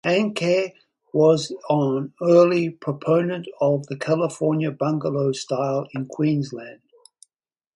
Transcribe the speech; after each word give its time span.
Haenke 0.03 0.73
was 1.13 1.53
an 1.69 2.11
early 2.23 2.71
proponent 2.71 3.47
of 3.59 3.85
the 3.85 3.95
California 3.95 4.71
bungalow 4.71 5.31
style 5.31 5.87
in 5.93 6.07
Queensland. 6.07 6.81